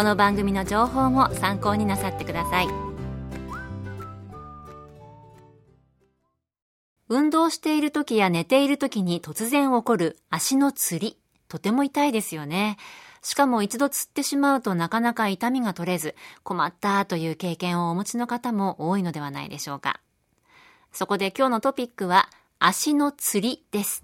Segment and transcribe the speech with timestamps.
[0.00, 2.68] この番組の情報も参考になさってください。
[7.10, 12.78] 運動している時や寝ている時に突然起こる足のつりとても痛いですよね。
[13.20, 16.14] しかも一度つってしまうとなかなか痛みが取れず
[16.44, 20.00] 困ったという経験をお持ちの方も多いのではないでしょうか。
[20.92, 24.02] そこで今日のトピックは足のつりです。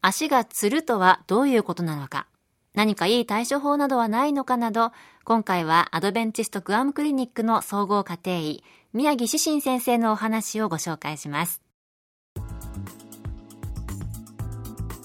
[0.00, 2.26] 足がつるとはどういうことなのか、
[2.74, 4.92] 何かいい対処法などはないのかなど、
[5.24, 11.62] 今回はアドベンチストグアムクリニックの総合家庭医、宮城志信先生のお話をご紹介します。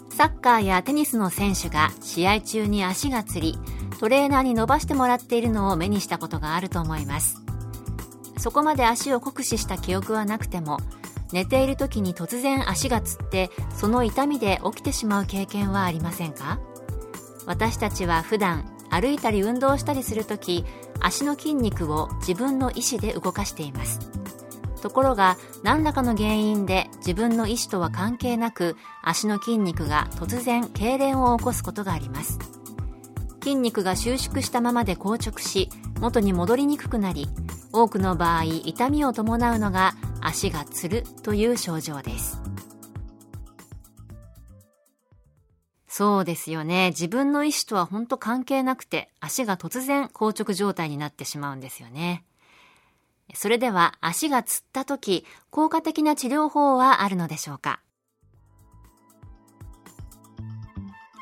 [0.10, 3.60] サッカーやテニスの選手が試合中に足がつり、
[4.00, 7.36] トレーナーに伸ばしてもらっているのを目にしたことがあると思います。
[8.40, 10.80] そこまで足を酷使した記憶はなくても、
[11.32, 16.60] 寝ている時に突然足がつってその痛みで起きてしまう経験はありませんか？
[17.46, 20.66] 私たちは普段歩いたり運動したりする時
[21.00, 24.00] 足の筋肉を自分の意思で動かしています。
[24.82, 32.40] ところが何らかの原因で自分の意思とは関係なく足の筋肉が突然痙攣を起こすことがあります。
[33.42, 35.70] 筋肉が収縮したままで硬直し
[36.00, 37.28] 元に戻りにくくなり
[37.72, 42.47] 多くの場合痛みを伴うのが足がつるという症状です。
[45.98, 46.90] そうですよね。
[46.90, 52.24] 自分の意思とは本当関係なくて足が突然硬直状態になってしまうんですよね。
[53.34, 57.82] それでは足がつった時効果的な治療法はあるのでしょうか？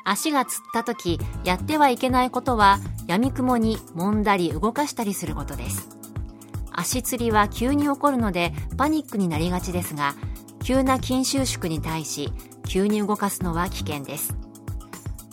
[0.04, 5.88] 足がつった時やってはいけないことは闇雲に揉んだり動かしたりすることです。
[6.70, 10.14] 足つりは急に起こるのでパニックになりがちですが
[10.62, 12.30] 急な筋収縮に対し
[12.68, 14.36] 急に動かすのは危険です。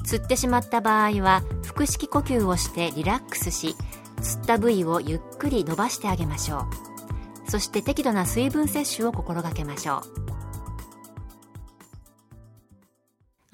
[0.03, 3.75] つってしまった場合は腹式呼吸をしてリラックスし
[4.21, 6.67] つった部位をゆっくり伸ばしてあげましょ
[7.47, 10.23] うそして適度な水分摂取を心がけましょう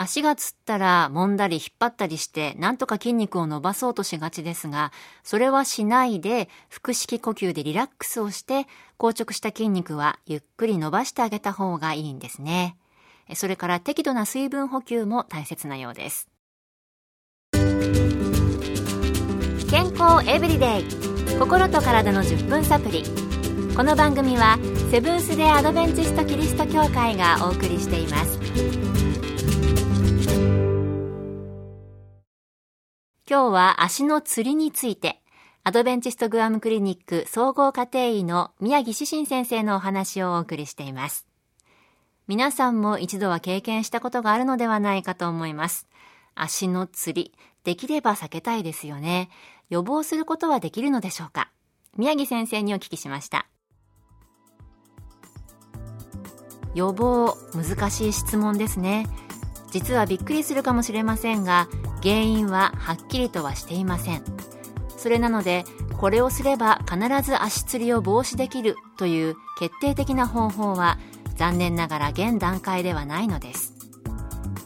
[0.02, 4.94] 足がつったら揉んだり引っ張ったりしてなんとか筋肉を伸ばそうとしがちですが、
[5.24, 8.66] それはしないで腹式呼吸でリラックスをして
[8.98, 12.78] 硬直した筋肉はゆっくり伸ばしてあげた方がいいんですね。
[13.36, 16.30] それから適度な水分補給も大切なようです。
[19.72, 20.84] 健康エブリデイ
[21.38, 23.04] 心と体の10分サプリ
[23.76, 24.58] この番組は
[24.92, 28.40] セブンス・デ・アドベンチスト・キリスト教会がお送りしています
[33.30, 35.22] 今日は足のつりについて、
[35.64, 41.28] アドベンチストグアムクリニック総合家庭医の宮城志信先生のお話をお送りしています。
[42.28, 45.88] 皆さんも一度は経験したことがあるのではないかと思います。
[46.34, 49.30] 足のつり、できれば避けたいですよね。
[49.70, 51.52] 予防することはできるのでしょうか？
[51.98, 53.48] 宮城先生にお聞きしました。
[56.76, 59.08] 予防、難しい質問ですね。
[59.72, 61.68] 実はびっくりするかもしれませんが
[62.02, 64.24] 原因ははっきりとはしていません
[64.98, 65.64] それなので
[65.98, 70.98] これをすれば必ず足つりを防止できるという決定的な方法は
[71.36, 73.76] 残念ながら現段階ではないのです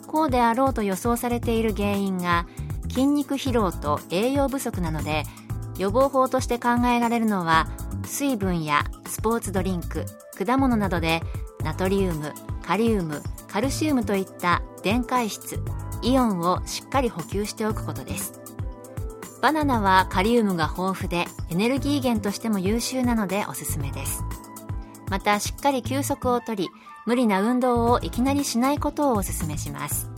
[0.08, 2.48] こうであろうと予想されている原因が
[2.94, 5.24] 筋肉疲労と栄養不足なので
[5.80, 7.68] 予防法として考えられるのは
[8.06, 10.06] 水分やスポーツドリンク
[10.46, 11.22] 果物などで
[11.64, 15.60] ナトリウムカリウムカルシウムといった電解質
[16.04, 18.40] イオンをしっかり補給しておくことです。
[19.42, 24.24] バナナはカリウムが豊富でエネルギー源としても優秀なのでおすすめです。
[25.10, 26.70] またしっかり休息をとり
[27.06, 30.13] 無理な運動をいきなりしないことをおすすめします。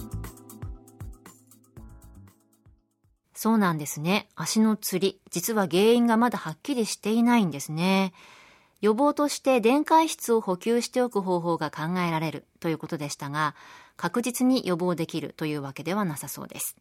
[3.46, 4.28] そうなんですね。
[4.36, 8.12] 足のつり、実は原因がまだはっきりしていないんですね。
[8.82, 13.54] 予防として電解質を補給しておく方法が考えられるということでしたが、
[13.98, 16.76] 確実に予防できるというわけではなさそうです。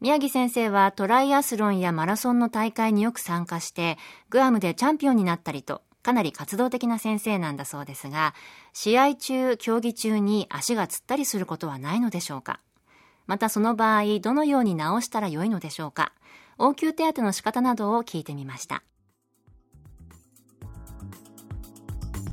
[0.00, 3.98] 宮城先生はトライアスロンやマラソンの大会によく参加して、
[4.30, 8.34] グアムでチャンピオンになったりと、かなり活動的な先生なんだそうですが、
[8.72, 12.58] 試合中、競技中に足がつったりすることはないのでしょうか？
[13.28, 16.12] またその場合、どのように直したらよいのでしょうか？
[16.58, 18.82] 応急手当の仕方などを聞いてみました。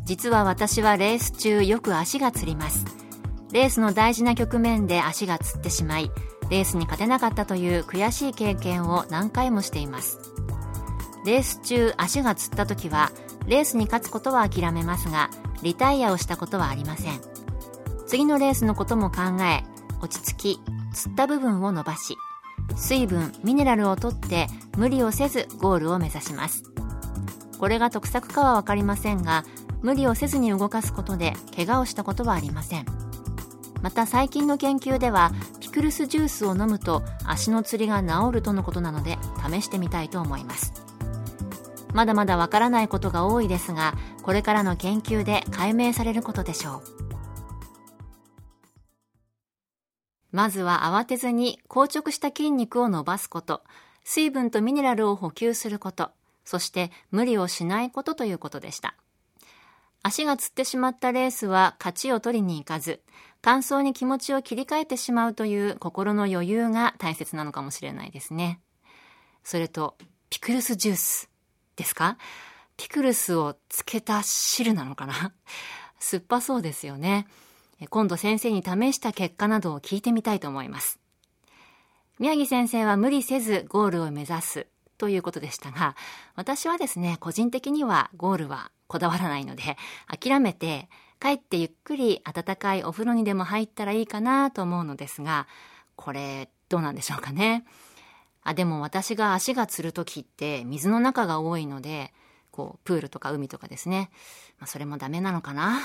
[0.05, 2.85] 実は私はレース中よく足がつります。
[3.51, 6.11] レースの大事な局面で足がつってしまい、
[6.49, 10.19] レースに勝てなかったという悔しい経験を何回もしています。
[11.25, 13.11] レース中足がつった時は、
[13.47, 15.29] レースに勝つことは諦めますが、
[15.61, 17.19] リタイアをしたことはありません。
[18.07, 19.63] 次のレースのことも考え、
[20.01, 20.61] 落ち着き、
[20.95, 22.17] 釣った部分を伸ばし
[22.75, 24.47] 水分ミネラルをとって
[24.77, 26.63] 無理をせずゴールを目指します。
[27.59, 29.45] これが得策かは分かりませんが
[29.81, 32.85] 無理をせずに動かすことで怪我をしたことはありません。
[33.81, 40.73] また最近の研究ではピクルスジュースを飲むと足のつりが治るとのことなので試してみたいと思います。
[41.93, 47.04] まだまだわからないことが多いですがこれからの研究で解明されることでしょう。
[50.35, 53.63] まずは慌てずに硬直した筋肉を伸ばすこと、
[54.03, 56.11] 水分とミネラルを補給すること、
[56.43, 58.95] そして無理をしないことということでした。
[60.03, 63.01] 足がつってしまったレースは勝ちを取りに行かず、
[63.41, 68.59] 乾燥に気持ちを切り替えてしまうという心の余裕が大切なのかもしれないですね。
[69.41, 69.95] それと、
[70.29, 71.29] ピクルスジュース
[71.77, 72.17] ですか？
[72.75, 75.31] ピクルスをつけた汁なのかな？
[75.97, 77.25] 酸っぱそうですよね。
[77.89, 80.99] 今度先生に試した結果などを聞いてみたいと思います。
[82.19, 84.67] 宮城先生は無理せずゴールを目指す
[84.97, 85.95] ということでしたが、
[86.35, 89.77] 私はですね、個人的にはゴールはこだわらないので、
[90.07, 90.89] 諦めて
[91.19, 95.47] 帰ってゆっくり暖かいお風呂にでも入ったらいいかなと思うのですが、
[95.95, 97.65] これどうなんでしょうかね。
[98.43, 102.13] あ、でも私が足がつるときって水の中が多いので、
[102.51, 104.09] こう、プールとか海とかですね。
[104.59, 105.79] まあ、それもダメなのかな。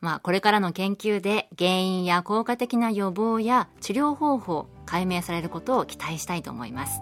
[0.00, 7.00] まあ、これからの研究で原因や効果的な予防や治療方法解明されることを期待したいと思います。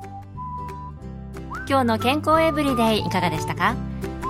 [1.68, 3.74] 今日の健康エブリデイいかがでしたか？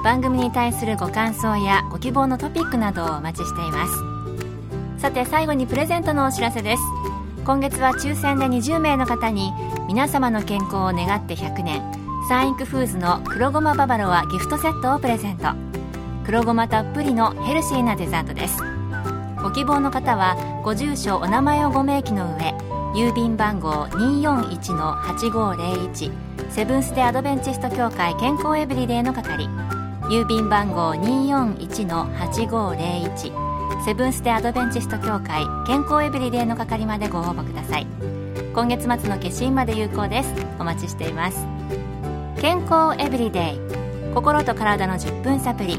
[0.02, 5.00] 番組に対するご感想やご希望のトピックなどをお待ちしています。
[5.00, 6.82] さて最後にプレゼントのお知らせです。
[7.44, 9.52] 今月は抽選で20名の方に
[9.86, 11.82] 皆様の健康を願って100年
[12.28, 15.73] サンイクフーズの黒ごまババロアギフトセットをプレゼント。
[16.24, 18.56] 黒ごまたっぷりのヘルシーなデザートです。
[19.42, 22.54] ご希望の方はご住所お名前をご明記の上
[22.94, 26.10] 郵便番号241-8501
[26.50, 29.50] セブンス・デ・アドベンチスト協会健康エブリデイの係
[30.04, 37.86] 郵便番号241-8501セブンス・デ・アドベンチスト協会健康エブリデイの係までご応募ください。
[38.54, 40.32] 今月末の消印まで有効です。
[40.58, 41.46] お待ちしています。
[42.40, 43.60] 健康エブリデイ
[44.14, 45.78] 心と体の10分サプリ。